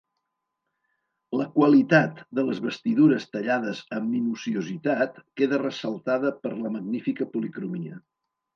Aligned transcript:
La 1.41 1.45
qualitat 1.57 2.23
de 2.39 2.45
les 2.47 2.61
vestidures 2.69 3.29
tallades 3.35 3.83
amb 3.99 4.11
minuciositat, 4.15 5.23
queda 5.43 5.63
ressaltada 5.67 6.35
per 6.47 6.57
la 6.65 6.75
magnífica 6.81 7.33
policromia. 7.37 8.03